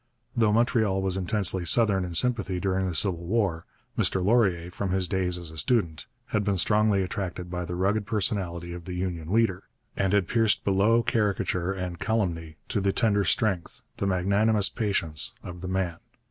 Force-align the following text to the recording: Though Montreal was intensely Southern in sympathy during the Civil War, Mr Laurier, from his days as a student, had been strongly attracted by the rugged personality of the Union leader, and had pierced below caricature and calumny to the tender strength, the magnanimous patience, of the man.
Though 0.35 0.51
Montreal 0.51 0.99
was 0.99 1.15
intensely 1.15 1.63
Southern 1.63 2.03
in 2.05 2.15
sympathy 2.15 2.59
during 2.59 2.87
the 2.89 2.95
Civil 2.95 3.23
War, 3.23 3.67
Mr 3.95 4.25
Laurier, 4.25 4.71
from 4.71 4.89
his 4.89 5.07
days 5.07 5.37
as 5.37 5.51
a 5.51 5.59
student, 5.59 6.07
had 6.29 6.43
been 6.43 6.57
strongly 6.57 7.03
attracted 7.03 7.51
by 7.51 7.65
the 7.65 7.75
rugged 7.75 8.07
personality 8.07 8.73
of 8.73 8.85
the 8.85 8.95
Union 8.95 9.31
leader, 9.31 9.61
and 9.95 10.11
had 10.13 10.27
pierced 10.27 10.63
below 10.63 11.03
caricature 11.03 11.71
and 11.71 11.99
calumny 11.99 12.55
to 12.69 12.81
the 12.81 12.91
tender 12.91 13.23
strength, 13.23 13.81
the 13.97 14.07
magnanimous 14.07 14.69
patience, 14.69 15.33
of 15.43 15.61
the 15.61 15.67
man. 15.67 15.97